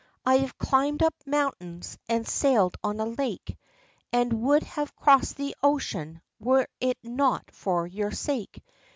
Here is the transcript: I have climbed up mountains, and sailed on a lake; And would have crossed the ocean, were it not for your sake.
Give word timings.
I 0.25 0.37
have 0.39 0.57
climbed 0.57 1.03
up 1.03 1.13
mountains, 1.27 1.95
and 2.09 2.27
sailed 2.27 2.75
on 2.83 2.99
a 2.99 3.05
lake; 3.05 3.55
And 4.11 4.33
would 4.41 4.63
have 4.63 4.95
crossed 4.95 5.35
the 5.35 5.55
ocean, 5.61 6.23
were 6.39 6.65
it 6.79 6.97
not 7.03 7.51
for 7.51 7.85
your 7.85 8.09
sake. 8.09 8.63